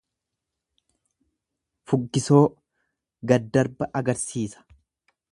[1.91, 2.41] Fuggisoo,
[3.33, 4.65] gaddarba agarsiisa.